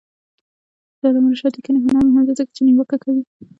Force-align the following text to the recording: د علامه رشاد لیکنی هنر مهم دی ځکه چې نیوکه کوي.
د 0.99 1.01
علامه 1.09 1.29
رشاد 1.33 1.53
لیکنی 1.57 1.79
هنر 1.83 2.03
مهم 2.13 2.21
دی 2.27 2.33
ځکه 2.39 2.51
چې 2.55 2.61
نیوکه 2.67 2.97
کوي. 3.03 3.21